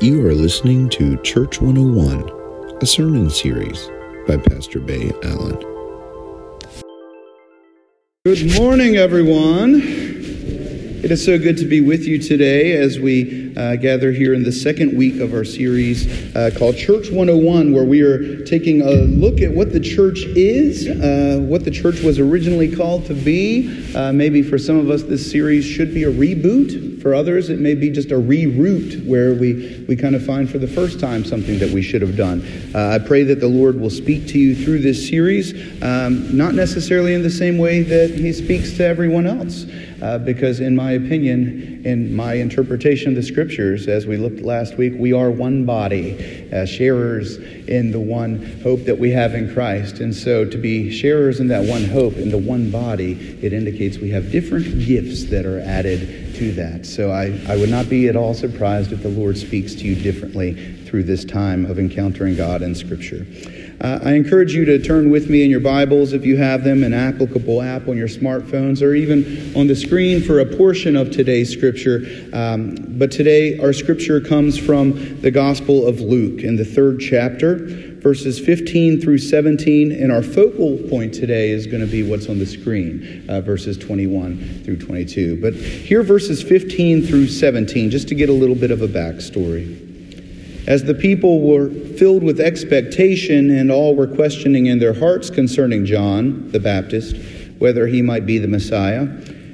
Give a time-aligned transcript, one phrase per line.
[0.00, 3.88] You are listening to Church 101, a sermon series
[4.26, 5.56] by Pastor Bay Allen.
[8.24, 9.80] Good morning, everyone.
[11.04, 14.42] It is so good to be with you today as we uh, gather here in
[14.42, 18.90] the second week of our series uh, called Church 101, where we are taking a
[18.90, 23.94] look at what the church is, uh, what the church was originally called to be.
[23.94, 26.93] Uh, maybe for some of us, this series should be a reboot.
[27.04, 30.56] For others, it may be just a reroute where we, we kind of find for
[30.56, 32.40] the first time something that we should have done.
[32.74, 36.54] Uh, I pray that the Lord will speak to you through this series, um, not
[36.54, 39.66] necessarily in the same way that He speaks to everyone else.
[40.00, 44.76] Uh, because, in my opinion, in my interpretation of the scriptures, as we looked last
[44.76, 47.36] week, we are one body, uh, sharers
[47.68, 50.00] in the one hope that we have in Christ.
[50.00, 53.98] And so, to be sharers in that one hope, in the one body, it indicates
[53.98, 56.86] we have different gifts that are added to that.
[56.86, 59.94] So, I, I would not be at all surprised if the Lord speaks to you
[59.94, 63.26] differently through this time of encountering God in Scripture.
[63.84, 66.82] Uh, I encourage you to turn with me in your Bibles, if you have them,
[66.84, 71.10] an applicable app on your smartphones, or even on the screen for a portion of
[71.10, 72.00] today's scripture.
[72.32, 77.58] Um, but today, our scripture comes from the Gospel of Luke in the third chapter,
[78.00, 79.92] verses 15 through 17.
[79.92, 83.76] And our focal point today is going to be what's on the screen, uh, verses
[83.76, 85.42] 21 through 22.
[85.42, 89.83] But here, verses 15 through 17, just to get a little bit of a backstory.
[90.66, 95.84] As the people were filled with expectation and all were questioning in their hearts concerning
[95.84, 97.16] John the Baptist,
[97.58, 99.06] whether he might be the Messiah,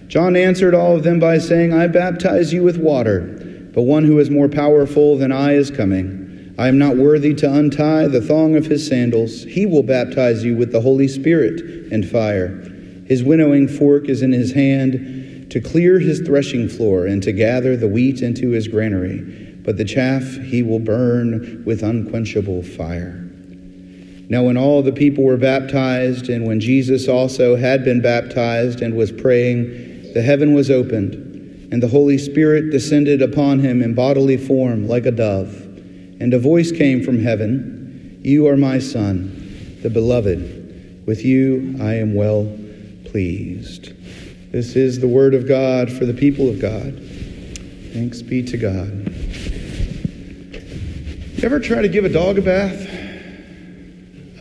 [0.06, 4.20] John answered all of them by saying, I baptize you with water, but one who
[4.20, 6.54] is more powerful than I is coming.
[6.56, 9.42] I am not worthy to untie the thong of his sandals.
[9.44, 11.60] He will baptize you with the Holy Spirit
[11.92, 12.48] and fire.
[13.06, 17.76] His winnowing fork is in his hand to clear his threshing floor and to gather
[17.76, 23.26] the wheat into his granary but the chaff he will burn with unquenchable fire.
[24.30, 28.96] Now, when all the people were baptized, and when Jesus also had been baptized and
[28.96, 31.14] was praying, the heaven was opened,
[31.72, 35.52] and the Holy Spirit descended upon him in bodily form like a dove.
[36.20, 41.04] And a voice came from heaven You are my Son, the beloved.
[41.06, 42.56] With you I am well
[43.06, 43.94] pleased.
[44.52, 47.02] This is the word of God for the people of God.
[47.92, 49.09] Thanks be to God.
[51.40, 52.86] You ever try to give a dog a bath?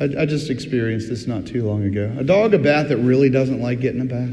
[0.01, 2.13] I, I, just experienced this not too long ago.
[2.19, 4.27] A dog a bath that really doesn't like getting a bath.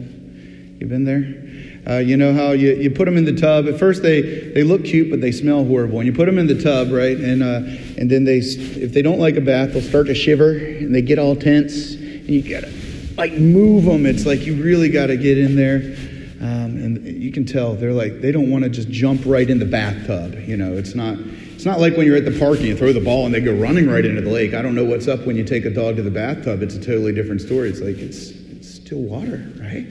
[0.80, 1.88] You've been there?
[1.88, 3.68] Uh, you know how you, you put them in the tub.
[3.68, 6.00] At first, they, they look cute, but they smell horrible.
[6.00, 7.16] And you put them in the tub, right?
[7.16, 7.60] And, uh,
[8.00, 11.02] and then they, if they don't like a bath, they'll start to shiver and they
[11.02, 11.94] get all tense.
[11.94, 12.72] And you gotta
[13.16, 14.06] like move them.
[14.06, 15.96] It's like you really got to get in there.
[16.40, 19.60] Um, and you can tell they're like, they don't want to just jump right in
[19.60, 20.34] the bathtub.
[20.48, 21.16] You know, it's not
[21.56, 23.40] it's not like when you're at the park and you throw the ball and they
[23.40, 24.52] go running right into the lake.
[24.52, 26.62] I don't know what's up when you take a dog to the bathtub.
[26.62, 27.70] It's a totally different story.
[27.70, 29.86] It's like it's, it's still water, right?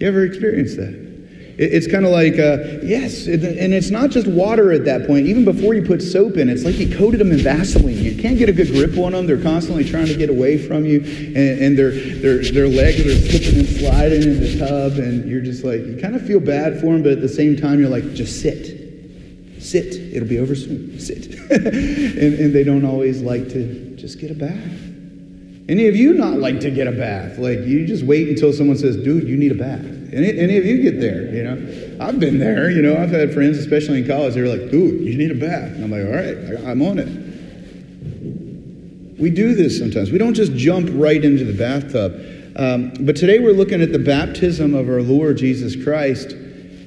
[0.00, 1.12] You ever experienced that?
[1.56, 5.26] It's kind of like, uh, yes, and it's not just water at that point.
[5.26, 7.96] Even before you put soap in, it's like you coated them in Vaseline.
[7.96, 9.28] You can't get a good grip on them.
[9.28, 13.14] They're constantly trying to get away from you, and, and their, their, their legs are
[13.14, 16.80] slipping and sliding in the tub, and you're just like, you kind of feel bad
[16.80, 18.81] for them, but at the same time, you're like, just sit
[19.62, 19.94] Sit.
[19.94, 20.98] It'll be over soon.
[20.98, 21.34] Sit.
[21.50, 24.92] and, and they don't always like to just get a bath.
[25.68, 27.38] Any of you not like to get a bath?
[27.38, 29.84] Like you just wait until someone says, dude, you need a bath.
[30.12, 32.04] Any, any of you get there, you know?
[32.04, 35.16] I've been there, you know, I've had friends, especially in college, they're like, dude, you
[35.16, 35.72] need a bath.
[35.72, 36.36] And I'm like, all right,
[36.68, 37.08] I'm on it.
[39.18, 40.10] We do this sometimes.
[40.10, 42.20] We don't just jump right into the bathtub.
[42.56, 46.34] Um, but today we're looking at the baptism of our Lord Jesus Christ.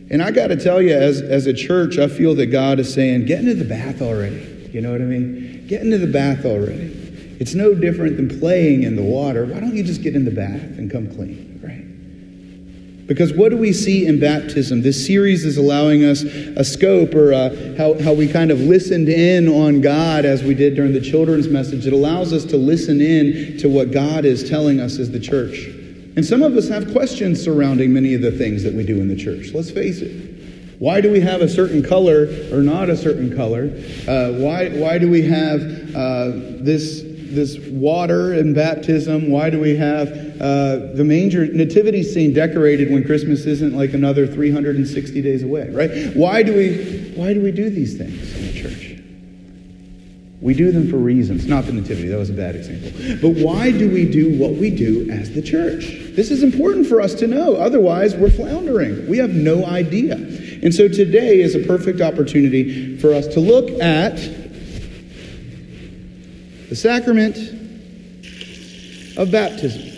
[0.09, 2.93] And I got to tell you, as, as a church, I feel that God is
[2.93, 4.69] saying, get into the bath already.
[4.71, 5.65] You know what I mean?
[5.67, 7.37] Get into the bath already.
[7.39, 9.45] It's no different than playing in the water.
[9.45, 13.07] Why don't you just get in the bath and come clean, right?
[13.07, 14.81] Because what do we see in baptism?
[14.81, 18.59] This series is allowing us a scope or a, uh, how, how we kind of
[18.61, 21.87] listened in on God as we did during the children's message.
[21.87, 25.67] It allows us to listen in to what God is telling us as the church.
[26.15, 29.07] And some of us have questions surrounding many of the things that we do in
[29.07, 29.53] the church.
[29.53, 30.35] Let's face it.
[30.79, 33.71] Why do we have a certain color or not a certain color?
[34.07, 35.61] Uh, why, why do we have
[35.95, 36.31] uh,
[36.61, 39.29] this, this water in baptism?
[39.29, 44.27] Why do we have uh, the manger nativity scene decorated when Christmas isn't like another
[44.27, 46.13] 360 days away, right?
[46.13, 48.24] Why do we, why do, we do these things?
[50.45, 52.91] We do them for reasons, not the nativity, that was a bad example.
[53.19, 55.85] But why do we do what we do as the church?
[56.15, 57.55] This is important for us to know.
[57.55, 59.09] Otherwise, we're floundering.
[59.09, 60.13] We have no idea.
[60.13, 64.17] And so today is a perfect opportunity for us to look at
[66.69, 67.37] the sacrament
[69.17, 69.94] of baptism.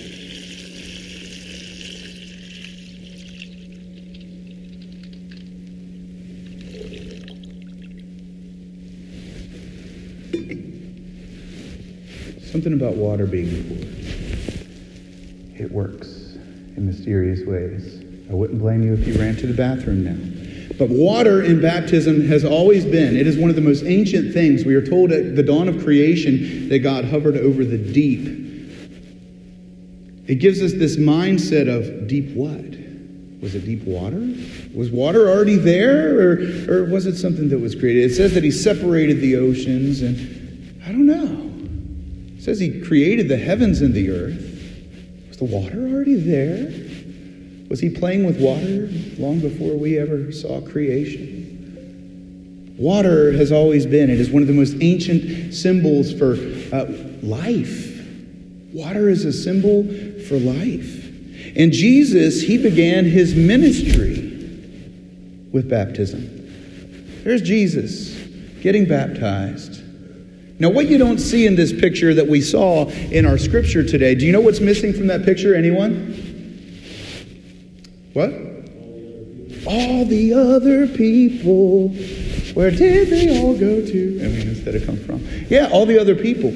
[12.57, 13.83] Something about water being poured.
[15.61, 16.07] It works
[16.75, 18.03] in mysterious ways.
[18.31, 20.75] I wouldn't blame you if you ran to the bathroom now.
[20.79, 24.65] But water in baptism has always been, it is one of the most ancient things.
[24.65, 28.25] We are told at the dawn of creation that God hovered over the deep.
[30.25, 32.75] It gives us this mindset of deep what?
[33.39, 34.33] Was it deep water?
[34.73, 36.19] Was water already there?
[36.19, 36.31] Or,
[36.71, 38.09] or was it something that was created?
[38.09, 41.26] It says that he separated the oceans, and I don't know.
[42.47, 44.39] Says he created the heavens and the earth.
[45.27, 46.71] Was the water already there?
[47.69, 48.87] Was he playing with water
[49.21, 52.73] long before we ever saw creation?
[52.77, 56.35] Water has always been, it is one of the most ancient symbols for
[56.73, 56.85] uh,
[57.21, 58.01] life.
[58.71, 59.83] Water is a symbol
[60.29, 61.03] for life.
[61.57, 64.21] And Jesus, he began his ministry
[65.51, 66.29] with baptism.
[67.25, 68.15] There's Jesus
[68.61, 69.83] getting baptized.
[70.59, 74.15] Now, what you don't see in this picture that we saw in our scripture today,
[74.15, 75.53] do you know what's missing from that picture?
[75.53, 76.13] Anyone?
[78.13, 78.31] What?
[79.67, 81.89] All the other people.
[82.55, 84.19] Where did they all go to?
[84.23, 85.23] I mean, instead of come from.
[85.47, 86.49] Yeah, all the other people.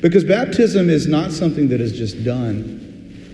[0.00, 2.82] Because baptism is not something that is just done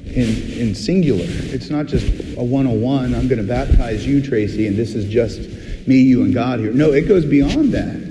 [0.06, 1.26] in, in singular.
[1.26, 2.06] It's not just
[2.38, 3.14] a 101.
[3.14, 5.40] I'm going to baptize you, Tracy, and this is just
[5.86, 6.72] me, you, and God here.
[6.72, 8.01] No, it goes beyond that.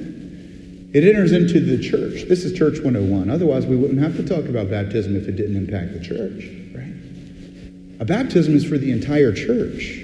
[0.94, 2.28] It enters into the church.
[2.28, 3.30] This is Church 101.
[3.30, 8.02] Otherwise, we wouldn't have to talk about baptism if it didn't impact the church, right?
[8.02, 10.00] A baptism is for the entire church,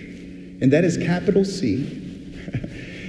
[0.62, 2.04] and that is capital C.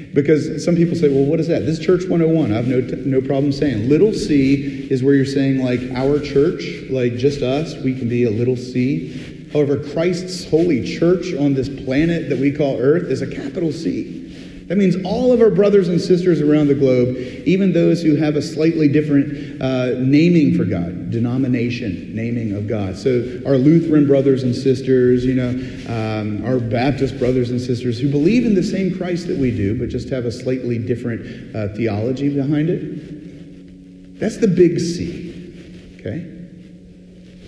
[0.14, 1.60] because some people say, well, what is that?
[1.60, 2.52] This is Church 101.
[2.52, 3.88] I have no, t- no problem saying.
[3.88, 8.24] Little c is where you're saying, like, our church, like just us, we can be
[8.24, 9.48] a little c.
[9.52, 14.27] However, Christ's holy church on this planet that we call Earth is a capital C.
[14.68, 17.16] That means all of our brothers and sisters around the globe,
[17.46, 22.98] even those who have a slightly different uh, naming for God, denomination, naming of God.
[22.98, 25.48] So, our Lutheran brothers and sisters, you know,
[25.88, 29.78] um, our Baptist brothers and sisters who believe in the same Christ that we do,
[29.78, 34.20] but just have a slightly different uh, theology behind it.
[34.20, 36.26] That's the big C, okay?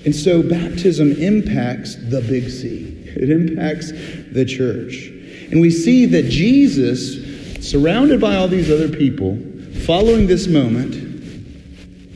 [0.06, 3.92] And so, baptism impacts the big C, it impacts
[4.32, 5.19] the church.
[5.50, 9.36] And we see that Jesus, surrounded by all these other people,
[9.84, 10.94] following this moment,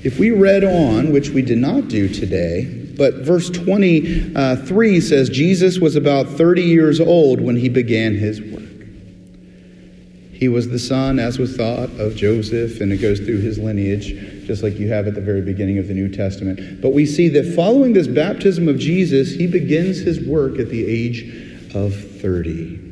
[0.05, 5.79] if we read on, which we did not do today, but verse 23 says Jesus
[5.79, 8.63] was about 30 years old when he began his work.
[10.33, 14.47] He was the son, as was thought, of Joseph, and it goes through his lineage,
[14.47, 16.83] just like you have at the very beginning of the New Testament.
[16.83, 20.87] But we see that following this baptism of Jesus, he begins his work at the
[20.87, 22.84] age of 30.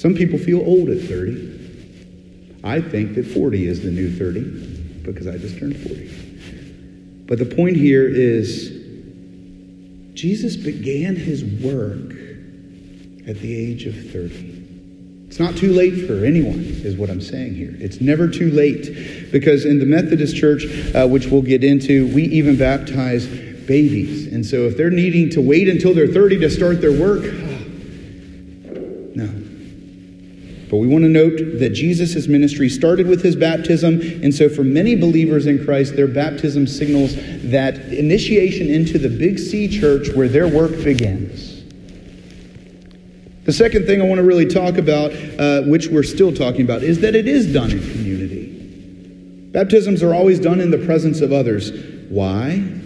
[0.00, 2.60] Some people feel old at 30.
[2.64, 7.24] I think that 40 is the new 30 because I just turned 40.
[7.26, 8.70] But the point here is
[10.14, 12.14] Jesus began his work
[13.28, 15.26] at the age of 30.
[15.28, 17.76] It's not too late for anyone, is what I'm saying here.
[17.78, 20.64] It's never too late because in the Methodist Church,
[20.94, 24.32] uh, which we'll get into, we even baptize babies.
[24.32, 27.49] And so if they're needing to wait until they're 30 to start their work,
[30.70, 34.62] but we want to note that Jesus' ministry started with his baptism, and so for
[34.62, 37.16] many believers in Christ, their baptism signals
[37.50, 41.64] that initiation into the Big C church where their work begins.
[43.46, 46.84] The second thing I want to really talk about, uh, which we're still talking about,
[46.84, 49.48] is that it is done in community.
[49.50, 51.72] Baptisms are always done in the presence of others.
[52.10, 52.79] Why?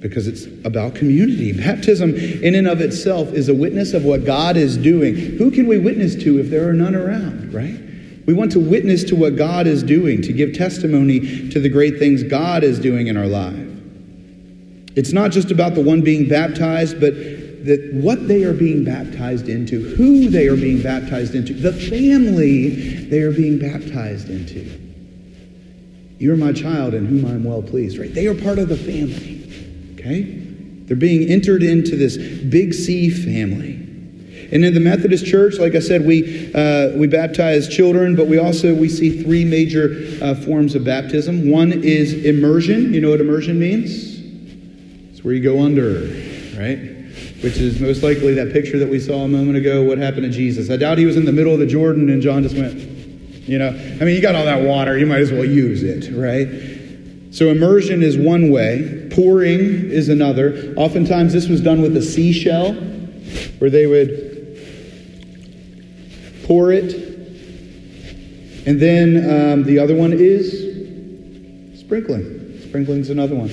[0.00, 1.52] Because it's about community.
[1.52, 5.14] Baptism, in and of itself, is a witness of what God is doing.
[5.14, 7.80] Who can we witness to if there are none around, right?
[8.26, 11.98] We want to witness to what God is doing, to give testimony to the great
[11.98, 13.54] things God is doing in our life.
[14.96, 19.48] It's not just about the one being baptized, but that what they are being baptized
[19.48, 22.70] into, who they are being baptized into, the family
[23.06, 24.82] they are being baptized into.
[26.18, 28.12] You're my child in whom I'm well pleased, right?
[28.12, 29.35] They are part of the family.
[30.06, 30.22] Okay?
[30.86, 33.82] They're being entered into this big C family.
[34.52, 38.38] And in the Methodist Church, like I said, we, uh, we baptize children, but we
[38.38, 41.50] also we see three major uh, forms of baptism.
[41.50, 42.94] One is immersion.
[42.94, 44.20] You know what immersion means?
[45.10, 46.02] It's where you go under,
[46.56, 46.94] right?
[47.42, 49.82] which is most likely that picture that we saw a moment ago.
[49.82, 50.70] What happened to Jesus?
[50.70, 52.74] I doubt he was in the middle of the Jordan and John just went,
[53.46, 56.12] you know, I mean, you got all that water, you might as well use it,
[56.16, 56.75] right?
[57.36, 60.72] So, immersion is one way, pouring is another.
[60.74, 62.72] Oftentimes, this was done with a seashell
[63.58, 64.58] where they would
[66.44, 66.94] pour it.
[68.66, 70.48] And then um, the other one is
[71.78, 72.58] sprinkling.
[72.62, 73.50] Sprinkling's another one.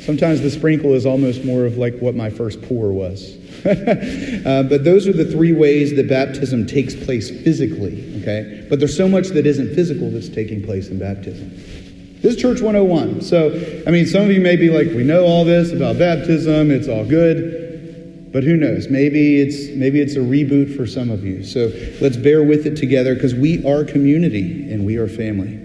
[0.00, 3.36] Sometimes the sprinkle is almost more of like what my first pour was.
[3.66, 8.66] uh, but those are the three ways that baptism takes place physically, okay?
[8.70, 11.77] But there's so much that isn't physical that's taking place in baptism.
[12.20, 13.20] This is Church 101.
[13.20, 13.50] So,
[13.86, 16.88] I mean, some of you may be like, we know all this about baptism, it's
[16.88, 18.32] all good.
[18.32, 18.88] But who knows?
[18.88, 21.42] Maybe it's maybe it's a reboot for some of you.
[21.42, 25.64] So let's bear with it together because we are community and we are family.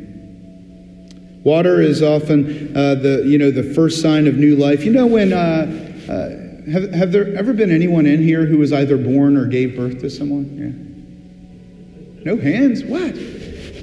[1.44, 4.86] Water is often uh, the you know the first sign of new life.
[4.86, 5.68] You know when uh,
[6.08, 9.76] uh, have have there ever been anyone in here who was either born or gave
[9.76, 10.48] birth to someone?
[12.24, 12.32] Yeah.
[12.34, 12.86] No hands.
[12.86, 13.14] What?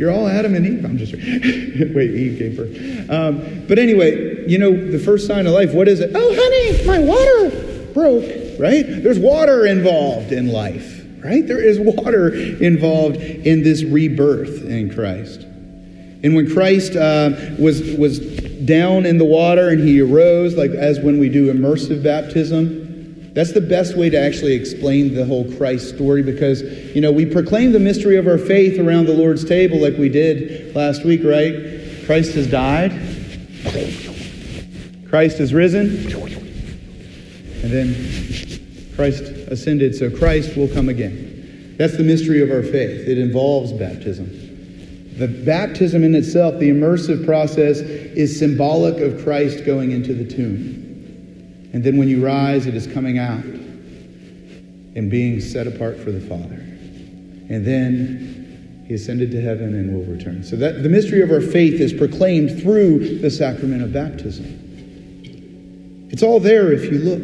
[0.01, 0.83] You're all Adam and Eve.
[0.83, 1.13] I'm just
[1.95, 2.11] wait.
[2.11, 3.11] Eve gave birth.
[3.11, 5.75] Um, but anyway, you know the first sign of life.
[5.75, 6.13] What is it?
[6.15, 8.25] Oh, honey, my water broke.
[8.59, 8.83] Right?
[8.87, 11.05] There's water involved in life.
[11.23, 11.47] Right?
[11.47, 15.43] There is water involved in this rebirth in Christ.
[15.43, 18.21] And when Christ uh, was, was
[18.65, 22.90] down in the water and he arose, like as when we do immersive baptism,
[23.33, 26.63] that's the best way to actually explain the whole Christ story because,
[26.95, 30.09] you know, we proclaim the mystery of our faith around the Lord's table like we
[30.09, 32.05] did last week, right?
[32.07, 32.91] Christ has died,
[35.09, 35.91] Christ has risen,
[37.63, 37.95] and then
[38.97, 41.77] Christ ascended, so Christ will come again.
[41.79, 43.09] That's the mystery of our faith.
[43.09, 45.17] It involves baptism.
[45.19, 50.80] The baptism in itself, the immersive process, is symbolic of Christ going into the tomb.
[51.73, 56.21] And then when you rise, it is coming out and being set apart for the
[56.21, 56.57] Father.
[56.57, 60.43] And then he ascended to heaven and will return.
[60.43, 66.09] So that the mystery of our faith is proclaimed through the sacrament of baptism.
[66.11, 67.23] It's all there if you look.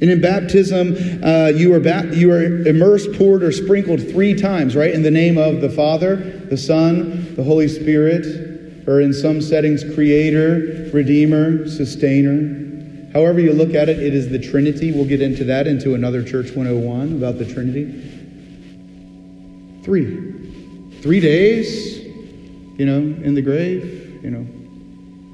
[0.00, 4.74] And in baptism, uh, you, are ba- you are immersed, poured, or sprinkled three times,
[4.74, 4.92] right?
[4.92, 9.84] In the name of the Father, the Son, the Holy Spirit, or in some settings,
[9.94, 12.63] Creator, Redeemer, Sustainer.
[13.14, 14.90] However you look at it, it is the Trinity.
[14.90, 17.84] We'll get into that into another Church 101 about the Trinity.
[19.84, 20.32] Three.
[21.00, 21.98] Three days,
[22.76, 24.44] you know, in the grave, you know.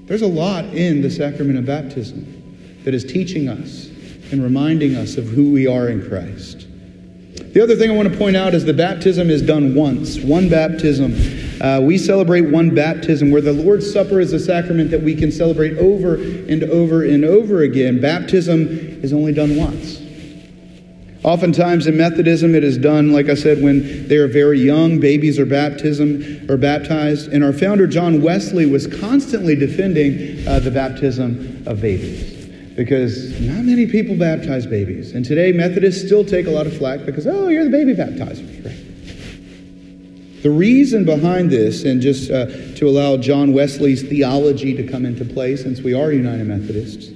[0.06, 3.86] There's a lot in the sacrament of baptism that is teaching us
[4.30, 6.66] and reminding us of who we are in Christ.
[7.52, 10.48] The other thing I want to point out is the baptism is done once, one
[10.48, 11.16] baptism.
[11.60, 15.32] Uh, we celebrate one baptism where the Lord's Supper is a sacrament that we can
[15.32, 18.00] celebrate over and over and over again.
[18.00, 18.68] Baptism
[19.02, 20.00] is only done once.
[21.24, 25.00] Oftentimes in Methodism, it is done, like I said, when they are very young.
[25.00, 30.70] Babies are baptism or baptized, and our founder John Wesley was constantly defending uh, the
[30.70, 32.29] baptism of babies
[32.80, 35.12] because not many people baptize babies.
[35.12, 38.64] And today, Methodists still take a lot of flack because, oh, you're the baby baptizers,
[38.64, 40.42] right?
[40.42, 42.46] The reason behind this, and just uh,
[42.76, 47.10] to allow John Wesley's theology to come into play, since we are United Methodists,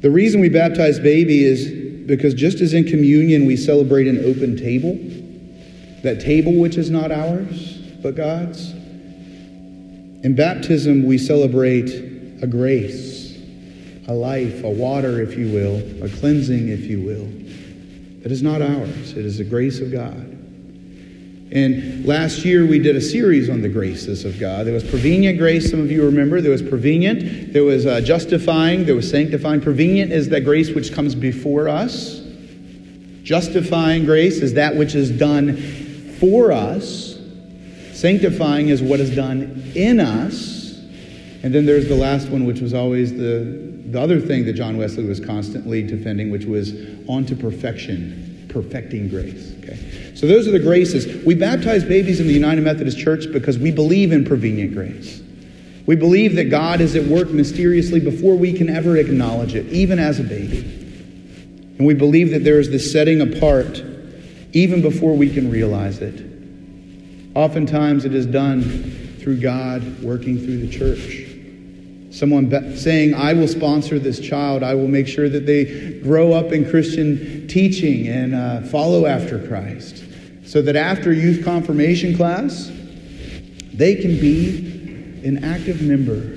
[0.00, 1.70] the reason we baptize baby is
[2.08, 4.98] because just as in communion we celebrate an open table,
[6.02, 11.90] that table which is not ours, but God's, in baptism we celebrate
[12.42, 13.09] a grace
[14.08, 17.26] a life, a water, if you will, a cleansing, if you will,
[18.22, 19.12] that is not ours.
[19.12, 20.30] It is the grace of God.
[21.52, 24.66] And last year we did a series on the graces of God.
[24.66, 26.40] There was prevenient grace, some of you remember.
[26.40, 29.60] There was prevenient, there was uh, justifying, there was sanctifying.
[29.60, 32.20] Prevenient is that grace which comes before us.
[33.24, 35.56] Justifying grace is that which is done
[36.20, 37.18] for us.
[37.92, 40.59] Sanctifying is what is done in us.
[41.42, 44.76] And then there's the last one, which was always the the other thing that John
[44.76, 46.74] Wesley was constantly defending, which was
[47.08, 49.52] on to perfection, perfecting grace.
[49.58, 50.12] Okay?
[50.14, 51.24] So those are the graces.
[51.24, 55.22] We baptize babies in the United Methodist Church because we believe in prevenient grace.
[55.86, 59.98] We believe that God is at work mysteriously before we can ever acknowledge it, even
[59.98, 60.58] as a baby.
[61.78, 63.82] And we believe that there is this setting apart
[64.52, 66.26] even before we can realize it.
[67.34, 68.62] Oftentimes it is done
[69.20, 71.29] through God working through the church.
[72.10, 74.62] Someone saying, I will sponsor this child.
[74.62, 79.46] I will make sure that they grow up in Christian teaching and uh, follow after
[79.46, 80.04] Christ.
[80.44, 82.70] So that after youth confirmation class,
[83.72, 86.34] they can be an active member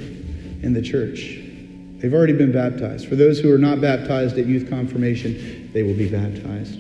[0.63, 1.39] in the church.
[1.97, 3.07] They've already been baptized.
[3.07, 6.79] For those who are not baptized at youth confirmation, they will be baptized.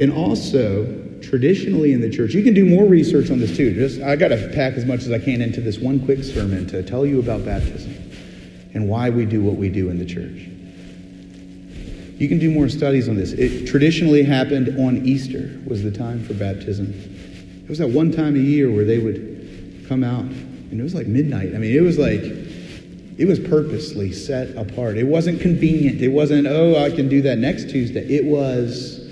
[0.00, 3.74] And also, traditionally in the church, you can do more research on this too.
[3.74, 6.66] Just I got to pack as much as I can into this one quick sermon
[6.68, 7.94] to tell you about baptism
[8.74, 10.48] and why we do what we do in the church.
[12.18, 13.32] You can do more studies on this.
[13.32, 16.94] It traditionally happened on Easter was the time for baptism.
[17.64, 20.94] It was that one time a year where they would come out, and it was
[20.94, 21.54] like midnight.
[21.54, 22.22] I mean, it was like
[23.18, 24.98] it was purposely set apart.
[24.98, 26.02] It wasn't convenient.
[26.02, 28.06] It wasn't, oh, I can do that next Tuesday.
[28.06, 29.08] It was,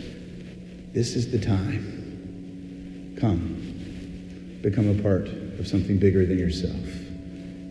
[0.92, 1.93] this is the time.
[3.24, 5.28] Come, become a part
[5.58, 6.76] of something bigger than yourself.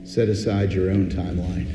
[0.03, 1.67] Set aside your own timeline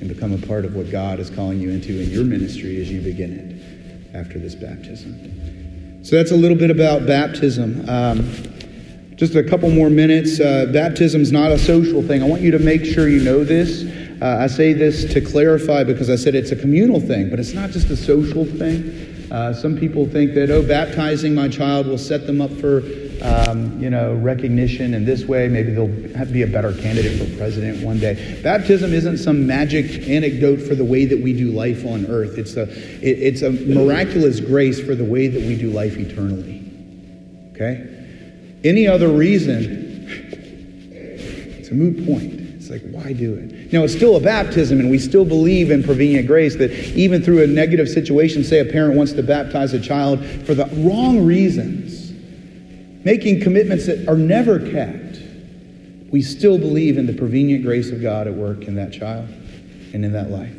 [0.00, 2.90] and become a part of what God is calling you into in your ministry as
[2.90, 6.04] you begin it after this baptism.
[6.04, 7.88] So that's a little bit about baptism.
[7.88, 8.18] Um,
[9.14, 10.40] just a couple more minutes.
[10.40, 12.24] Uh, baptism is not a social thing.
[12.24, 13.84] I want you to make sure you know this.
[14.20, 17.54] Uh, I say this to clarify because I said it's a communal thing, but it's
[17.54, 19.28] not just a social thing.
[19.30, 22.82] Uh, some people think that, oh, baptizing my child will set them up for
[23.22, 27.82] um, you know, recognition, in this way maybe they'll be a better candidate for president
[27.84, 28.40] one day.
[28.42, 32.38] Baptism isn't some magic anecdote for the way that we do life on earth.
[32.38, 32.62] It's a,
[33.02, 36.64] it, it's a miraculous grace for the way that we do life eternally.
[37.52, 37.86] Okay?
[38.64, 40.06] Any other reason,
[40.90, 42.34] it's a moot point.
[42.34, 43.72] It's like, why do it?
[43.72, 47.42] Now, it's still a baptism, and we still believe in prevenient grace that even through
[47.42, 51.89] a negative situation, say a parent wants to baptize a child for the wrong reasons,
[53.04, 55.18] making commitments that are never kept,
[56.10, 59.28] we still believe in the prevenient grace of God at work in that child
[59.92, 60.56] and in that life.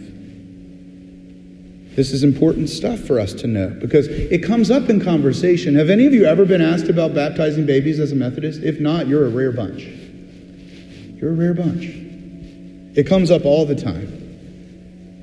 [1.96, 5.76] This is important stuff for us to know because it comes up in conversation.
[5.76, 8.62] Have any of you ever been asked about baptizing babies as a Methodist?
[8.64, 9.84] If not, you're a rare bunch.
[11.18, 11.84] You're a rare bunch.
[12.96, 14.31] It comes up all the time.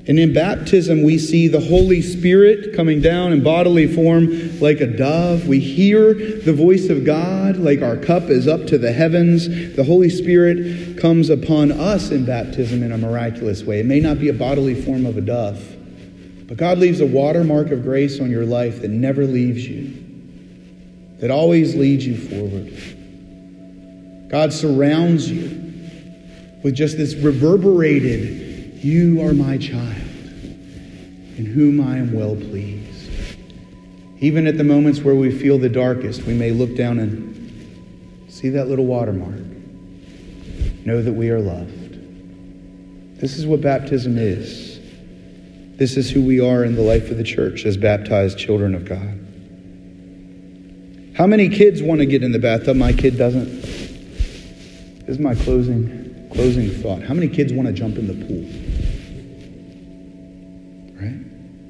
[0.08, 4.86] And in baptism, we see the Holy Spirit coming down in bodily form like a
[4.86, 5.46] dove.
[5.46, 9.46] We hear the voice of God like our cup is up to the heavens.
[9.76, 13.80] The Holy Spirit comes upon us in baptism in a miraculous way.
[13.80, 15.62] It may not be a bodily form of a dove,
[16.46, 19.92] but God leaves a watermark of grace on your life that never leaves you,
[21.20, 22.72] that always leads you forward.
[24.30, 25.50] God surrounds you
[26.64, 28.47] with just this reverberated
[28.84, 29.96] you are my child,
[31.36, 33.10] in whom I am well pleased.
[34.20, 38.50] Even at the moments where we feel the darkest, we may look down and see
[38.50, 39.40] that little watermark.
[40.84, 43.20] Know that we are loved.
[43.20, 44.78] This is what baptism is.
[45.76, 48.84] This is who we are in the life of the church as baptized children of
[48.84, 49.24] God.
[51.16, 52.76] How many kids want to get in the bathtub?
[52.76, 53.62] My kid doesn't.
[53.62, 57.02] This is my closing closing thought.
[57.02, 58.46] How many kids want to jump in the pool?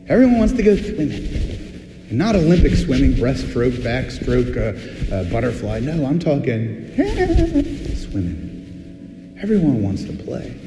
[0.09, 2.09] Everyone wants to go swimming.
[2.11, 5.81] Not Olympic swimming, breaststroke, backstroke, uh, uh, butterfly.
[5.81, 6.95] No, I'm talking
[7.97, 9.37] swimming.
[9.43, 10.59] Everyone wants to play.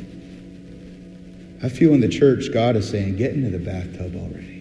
[1.64, 4.60] I feel in the church, God is saying, get into the bathtub already.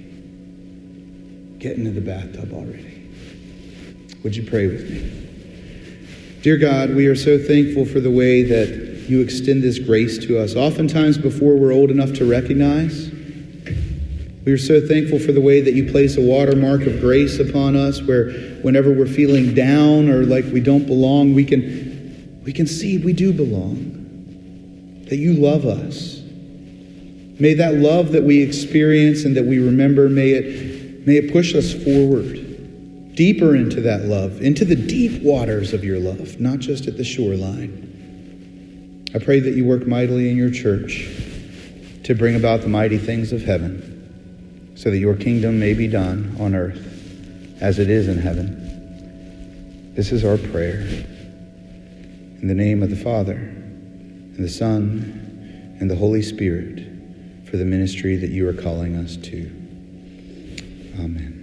[1.58, 3.10] Get into the bathtub already.
[4.24, 6.40] Would you pray with me?
[6.40, 10.38] Dear God, we are so thankful for the way that you extend this grace to
[10.38, 13.10] us, oftentimes before we're old enough to recognize.
[14.44, 17.76] We are so thankful for the way that you place a watermark of grace upon
[17.76, 18.30] us where
[18.62, 23.12] whenever we're feeling down or like we don't belong, we can, we can see we
[23.12, 26.20] do belong, that you love us.
[27.38, 31.54] May that love that we experience and that we remember, may it, may it push
[31.54, 36.86] us forward, deeper into that love, into the deep waters of your love, not just
[36.86, 39.10] at the shoreline.
[39.14, 41.08] I pray that you work mightily in your church
[42.04, 43.89] to bring about the mighty things of heaven
[44.80, 46.80] so that your kingdom may be done on earth
[47.60, 49.92] as it is in heaven.
[49.94, 50.80] This is our prayer.
[52.40, 56.78] In the name of the Father, and the Son, and the Holy Spirit,
[57.44, 59.50] for the ministry that you are calling us to.
[60.98, 61.39] Amen.